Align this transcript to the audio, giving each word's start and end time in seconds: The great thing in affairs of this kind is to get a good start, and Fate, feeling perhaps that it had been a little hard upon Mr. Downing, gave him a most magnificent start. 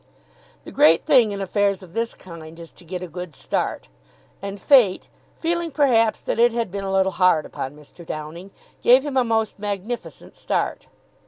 The 0.63 0.71
great 0.71 1.05
thing 1.05 1.31
in 1.31 1.41
affairs 1.41 1.83
of 1.83 1.93
this 1.93 2.15
kind 2.15 2.59
is 2.59 2.71
to 2.71 2.83
get 2.83 3.03
a 3.03 3.07
good 3.07 3.35
start, 3.35 3.87
and 4.41 4.59
Fate, 4.59 5.09
feeling 5.37 5.69
perhaps 5.69 6.23
that 6.23 6.39
it 6.39 6.53
had 6.53 6.71
been 6.71 6.83
a 6.83 6.91
little 6.91 7.11
hard 7.11 7.45
upon 7.45 7.75
Mr. 7.77 8.03
Downing, 8.03 8.49
gave 8.81 9.03
him 9.05 9.15
a 9.15 9.23
most 9.23 9.59
magnificent 9.59 10.35
start. 10.35 10.87